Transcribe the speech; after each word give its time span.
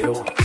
you. 0.00 0.39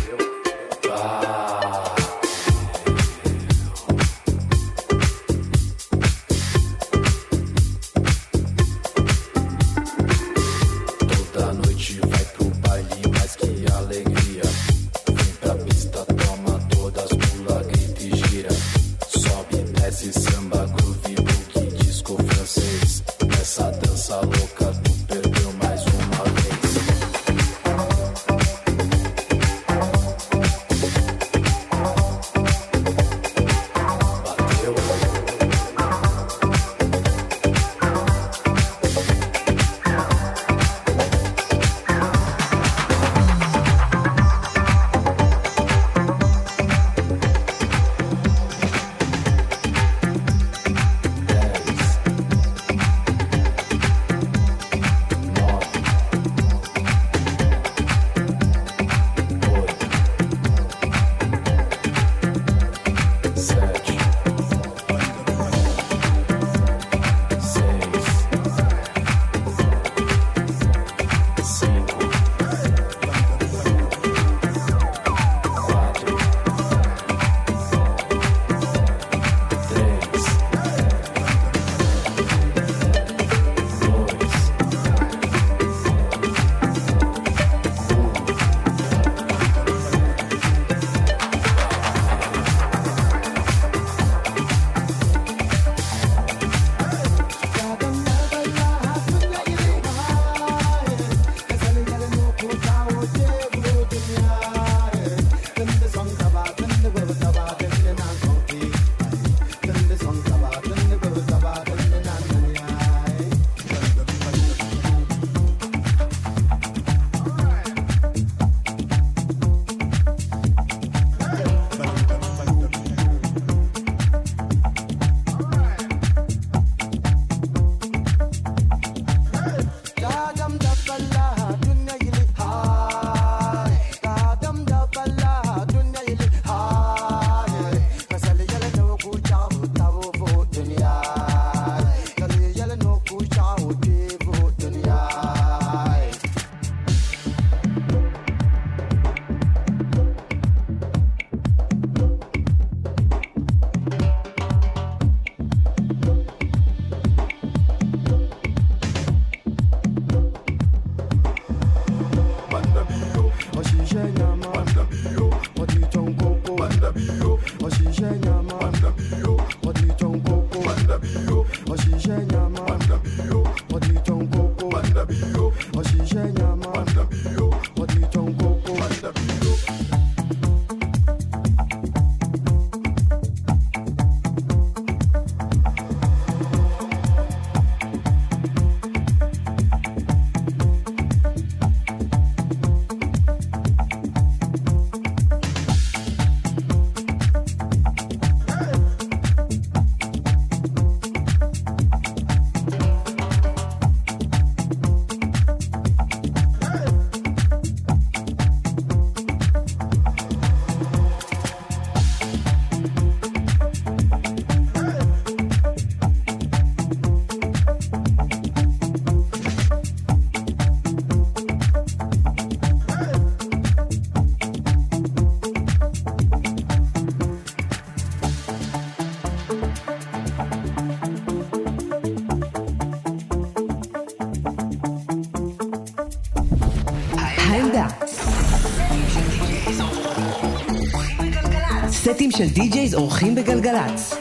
של 242.37 242.49
די-ג'ייז 242.49 242.95
אורחים 242.95 243.35
בגלגלצ. 243.35 244.13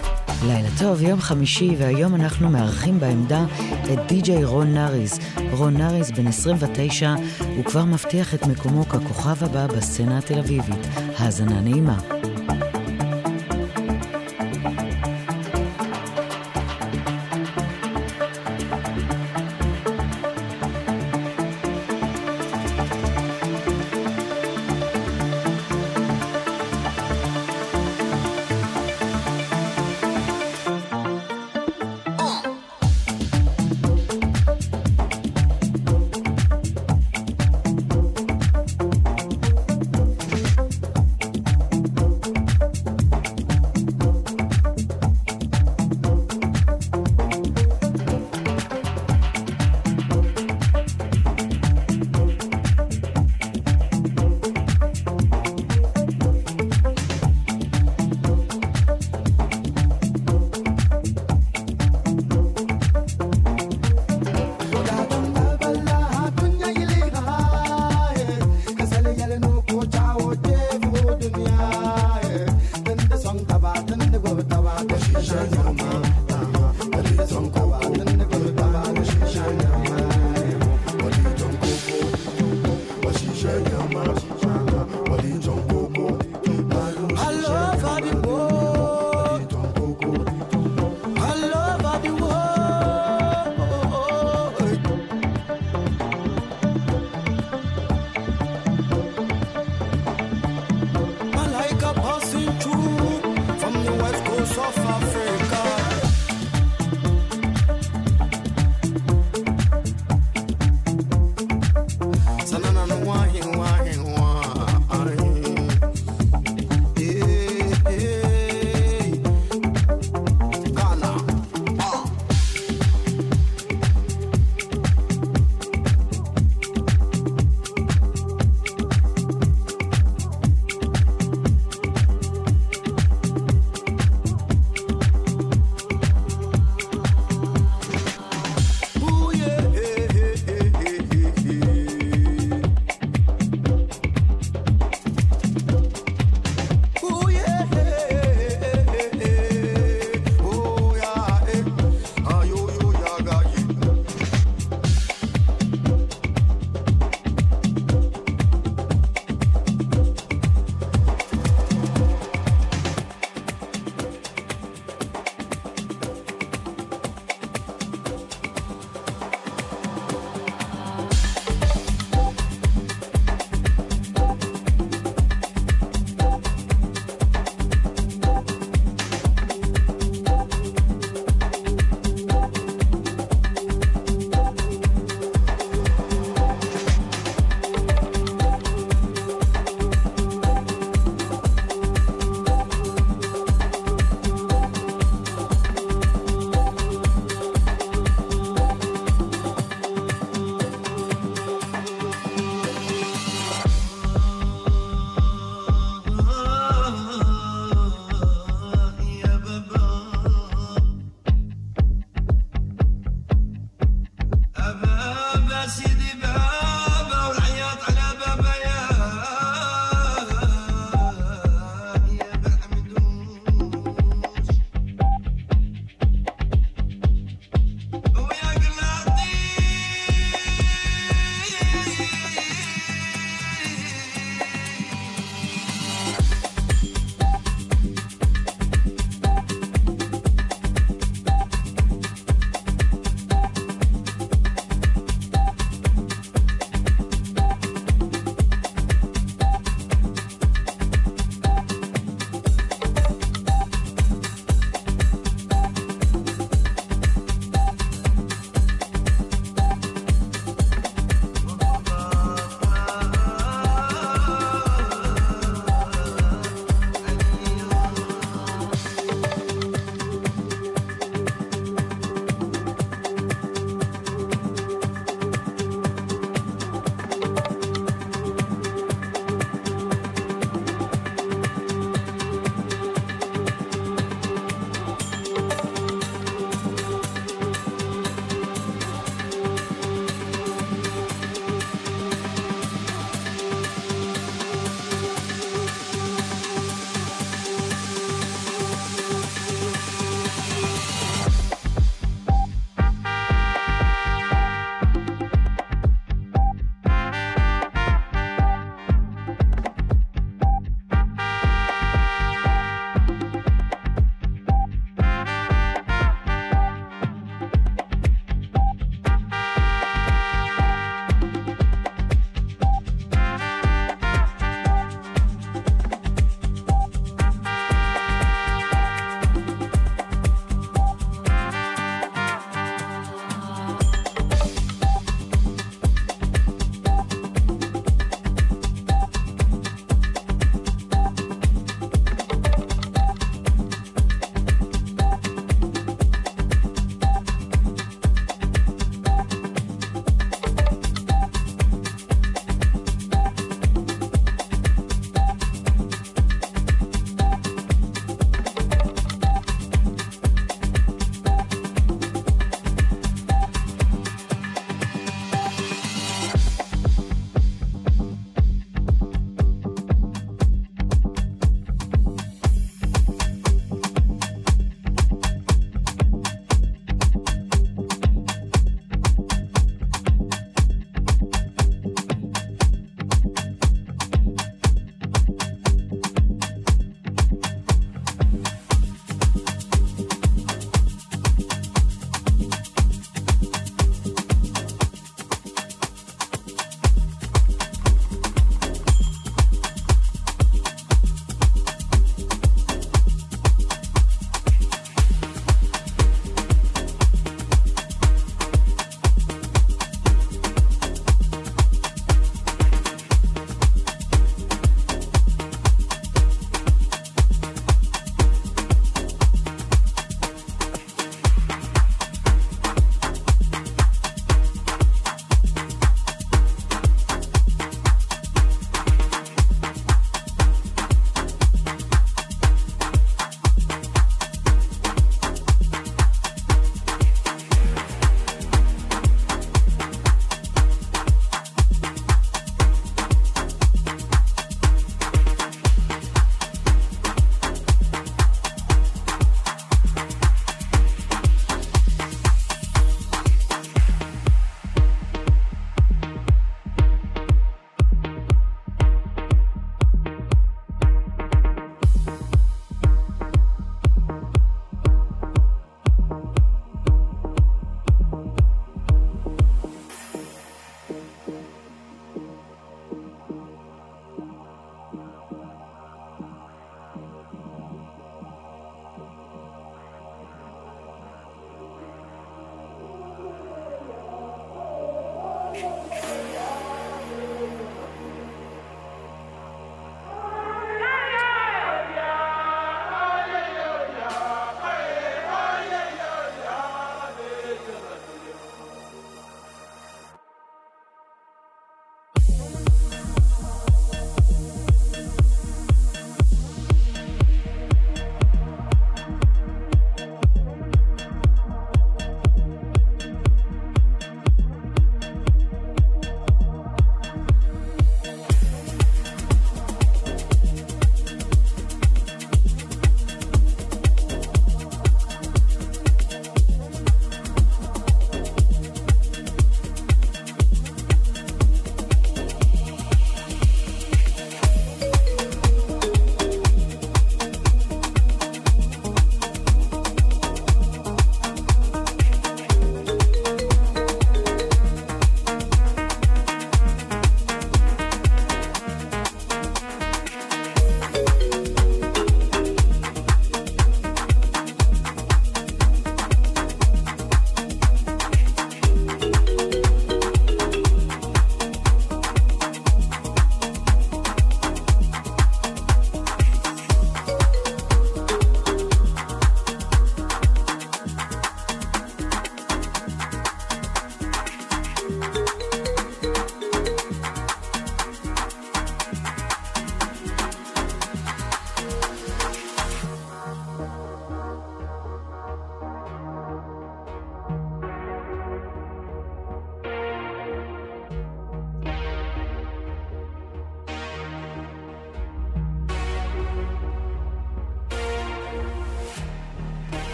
לילה 0.46 0.68
טוב, 0.78 1.02
יום 1.02 1.20
חמישי, 1.20 1.74
והיום 1.78 2.14
אנחנו 2.14 2.50
מארחים 2.50 3.00
בעמדה 3.00 3.44
את 3.92 3.98
די.ג'יי 4.08 4.44
רון 4.44 4.74
נאריס. 4.74 5.18
רון 5.50 5.76
נאריס, 5.76 6.10
בן 6.10 6.26
29, 6.26 7.14
הוא 7.56 7.64
כבר 7.64 7.84
מבטיח 7.84 8.34
את 8.34 8.46
מקומו 8.46 8.84
ככוכב 8.88 9.44
הבא 9.44 9.66
בסצנה 9.66 10.18
התל 10.18 10.38
אביבית. 10.38 10.86
האזנה 11.18 11.60
נעימה. 11.60 12.13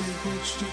Take 0.00 0.24
me 0.24 0.40
to 0.40 0.64
the 0.64 0.70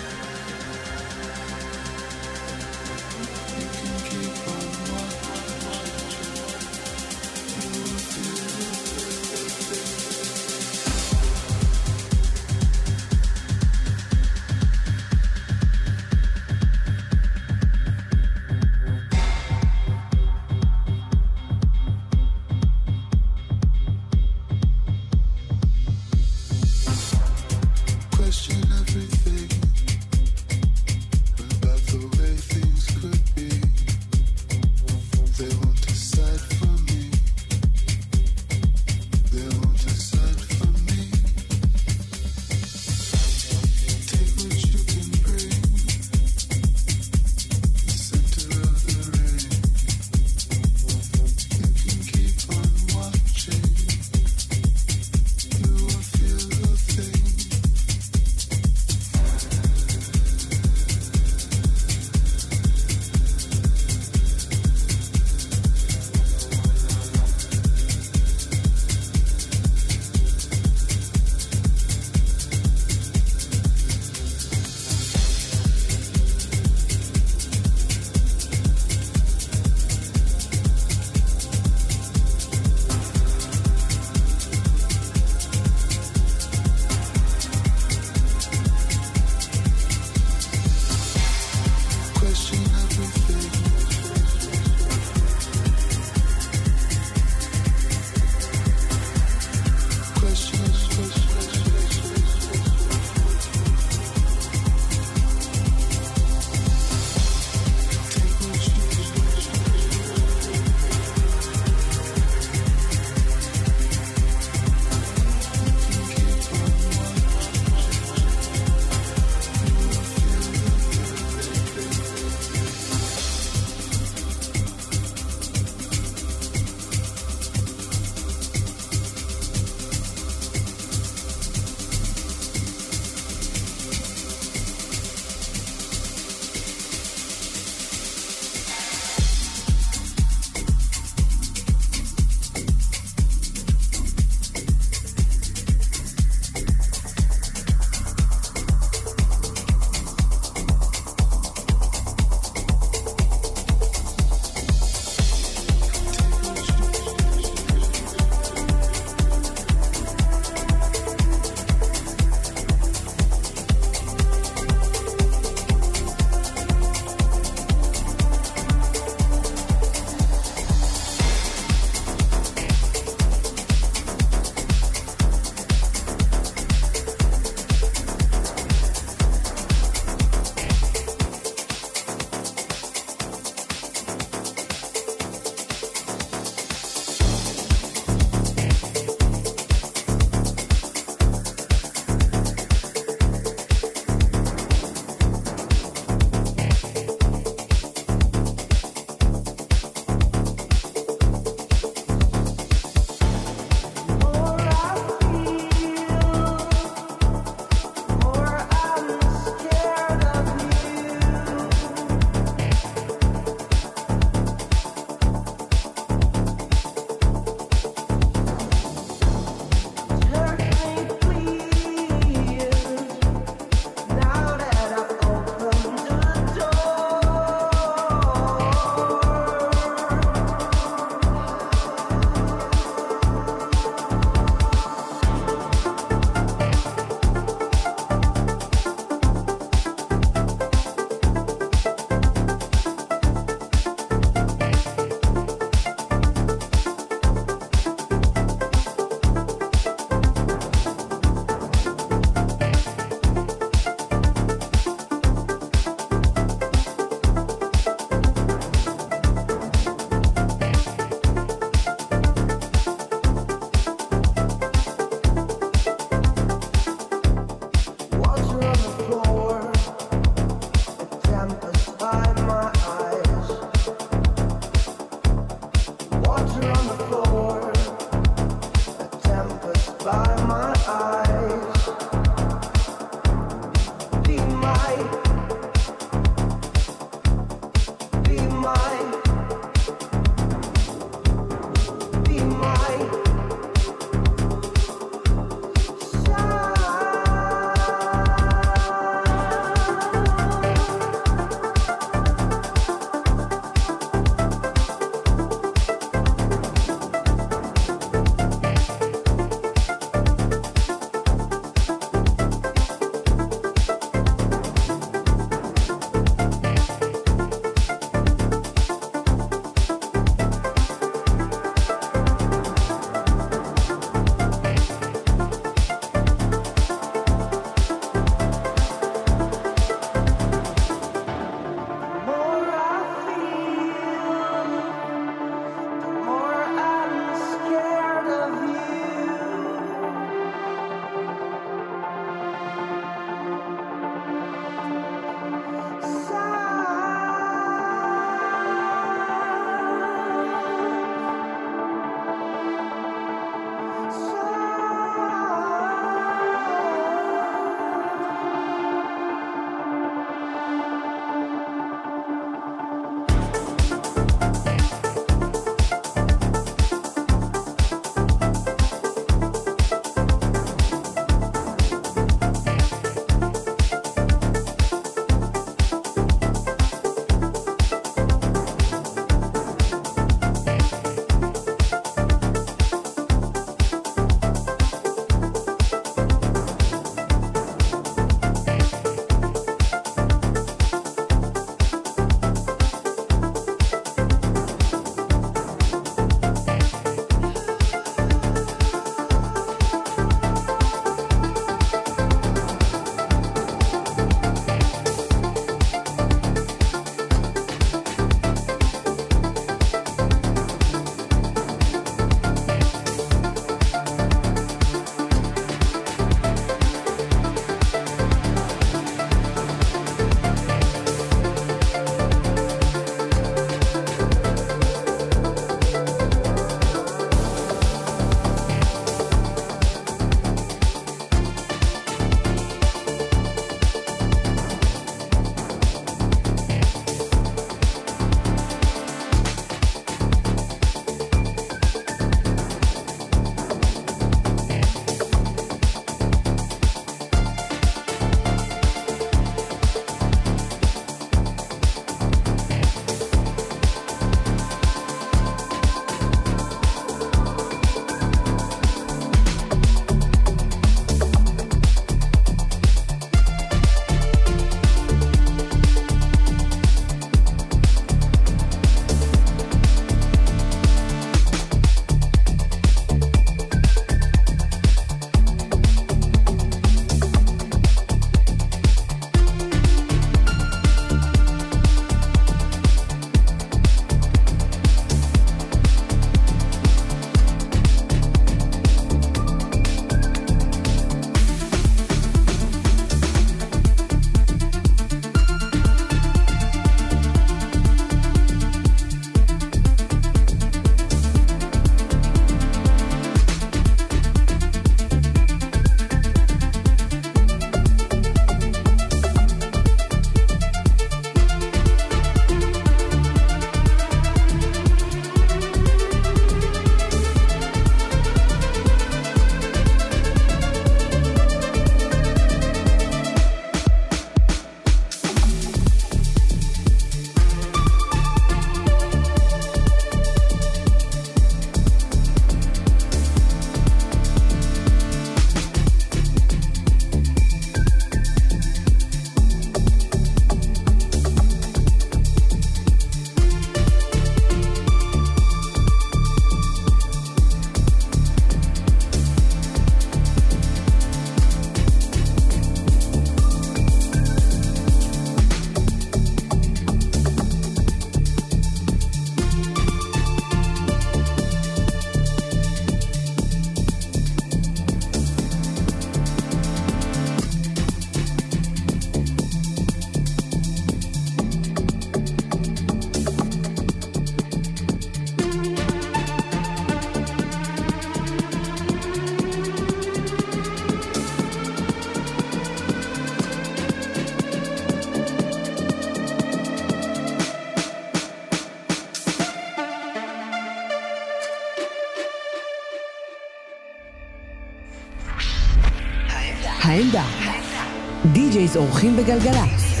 די-ג'ייז 598.72 598.76
אורחים 598.76 599.16
בגלגלצ. 599.16 600.00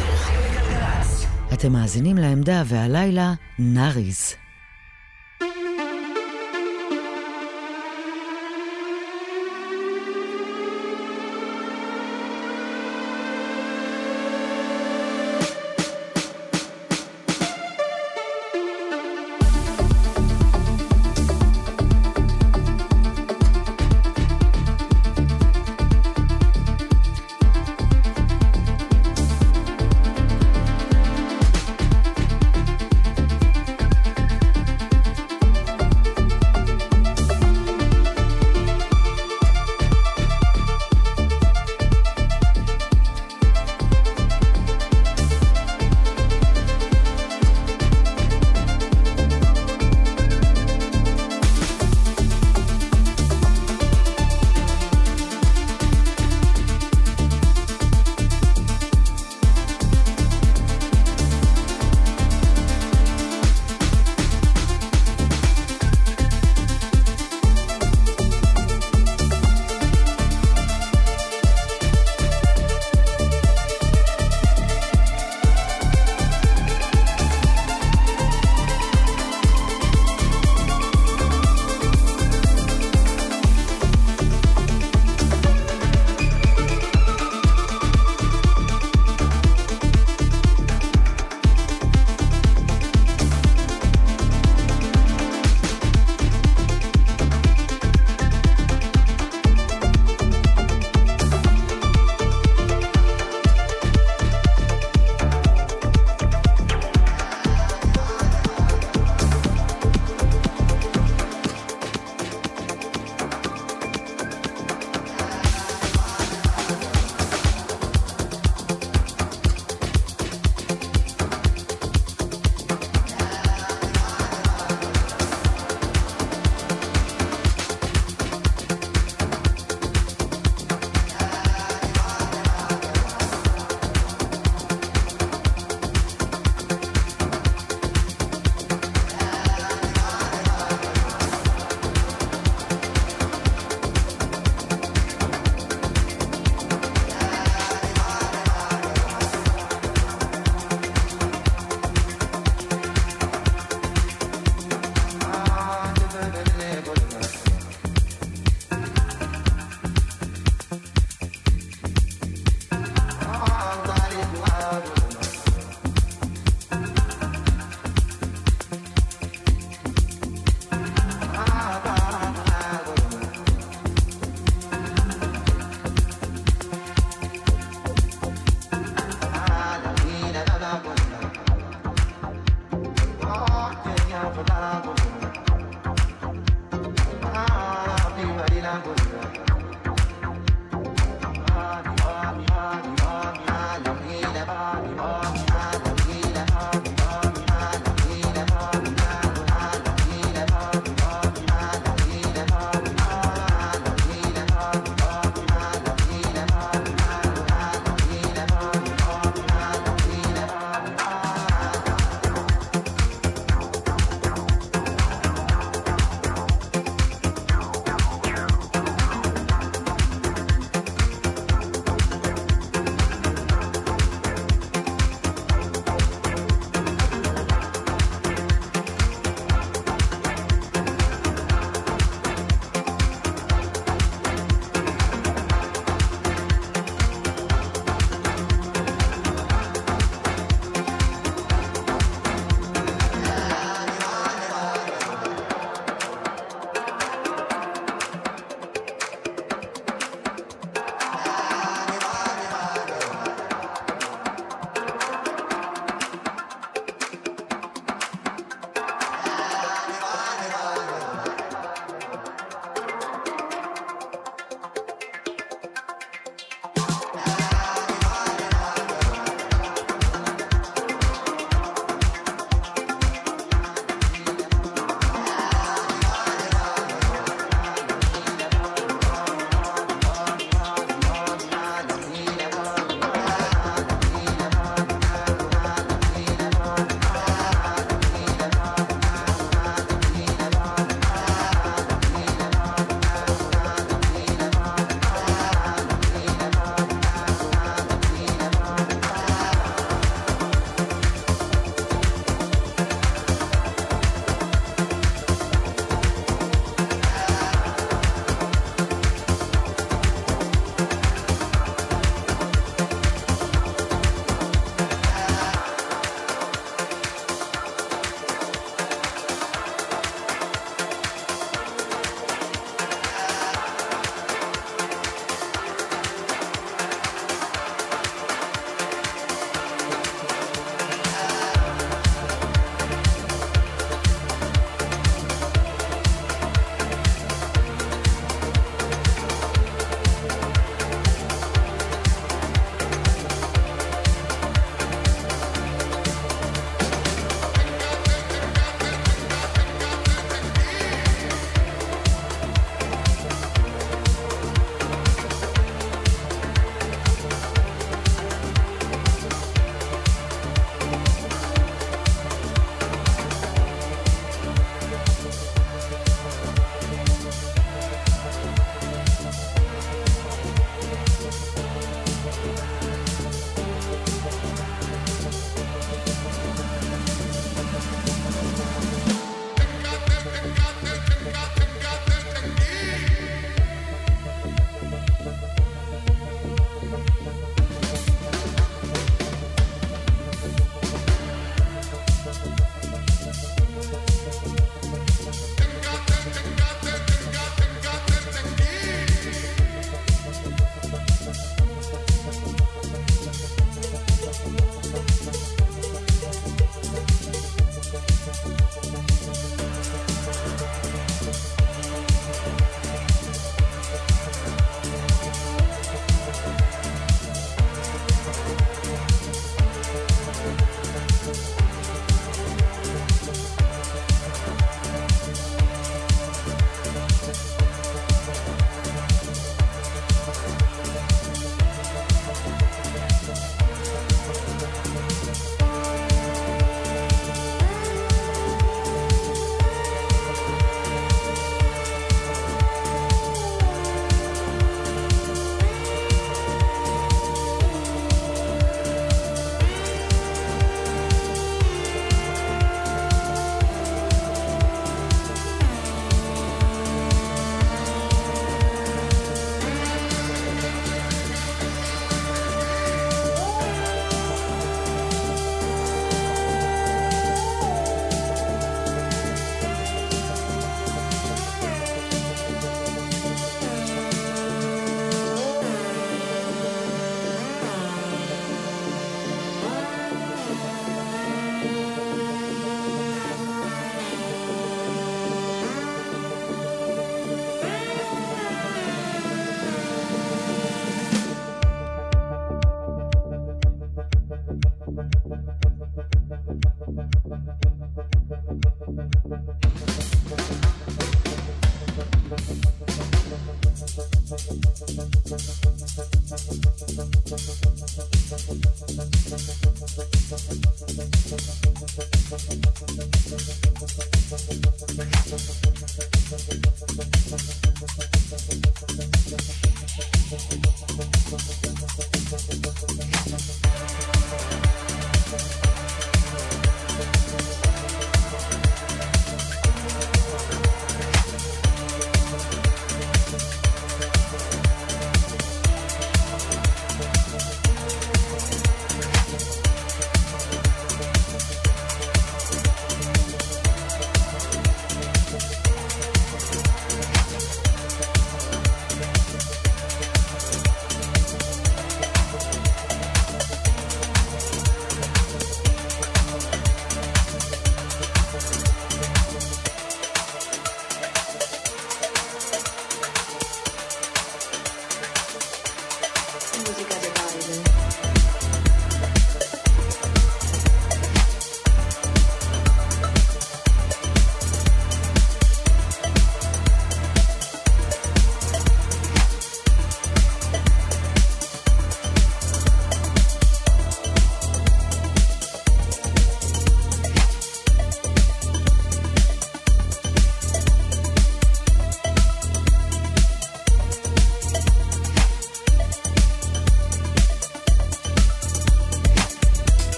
אתם 1.52 1.72
מאזינים 1.72 2.16
לעמדה, 2.16 2.62
והלילה, 2.66 3.34
נאריז. 3.58 4.39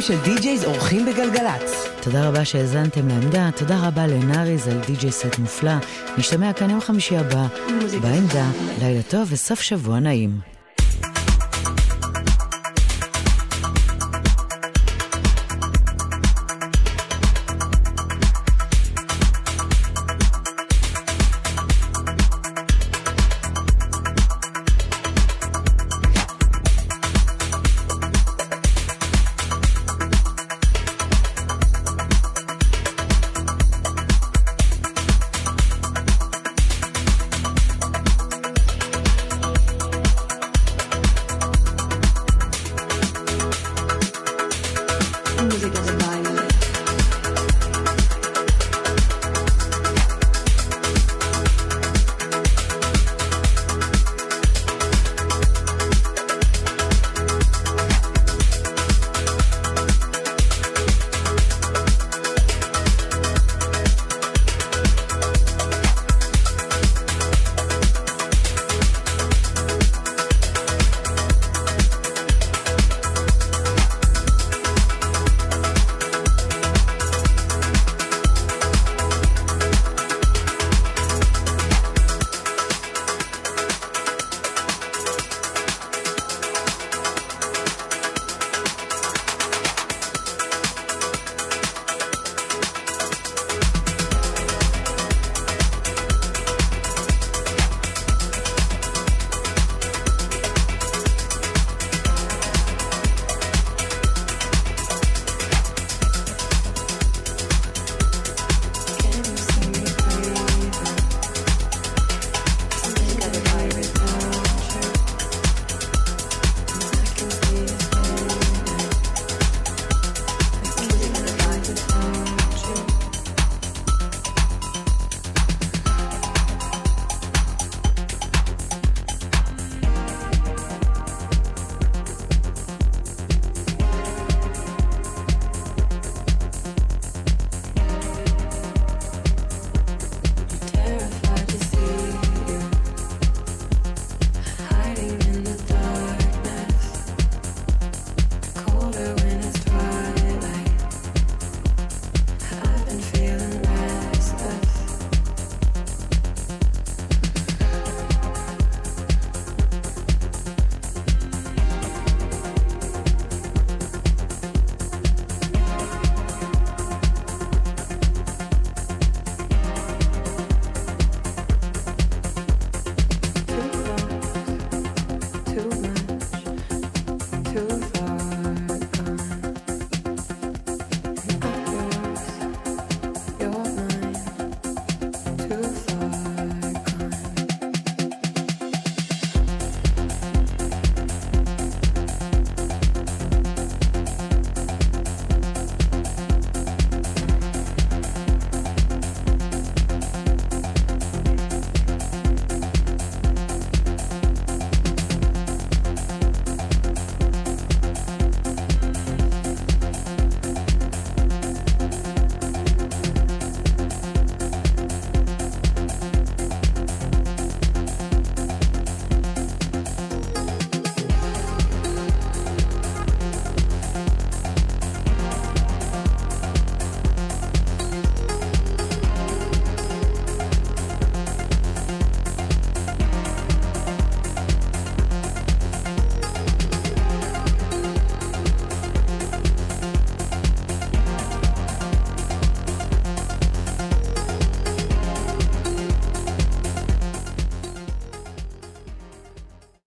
של 0.00 0.22
די-ג'ייז 0.24 0.64
אורחים 0.64 1.06
בגלגלצ. 1.06 1.88
תודה 2.02 2.28
רבה 2.28 2.44
שהאזנתם 2.44 3.08
לעמדה, 3.08 3.50
תודה 3.56 3.88
רבה 3.88 4.06
לנאריז 4.06 4.68
על 4.68 4.78
די-ג'יי 4.86 5.12
סט 5.12 5.38
מופלא. 5.38 5.72
נשתמע 6.18 6.52
כאן 6.52 6.70
יום 6.70 6.80
חמישי 6.80 7.16
הבא, 7.16 7.46
בעמדה, 8.02 8.50
לילה 8.80 9.02
טוב 9.02 9.28
וסוף 9.30 9.60
שבוע 9.60 10.00
נעים. 10.00 10.59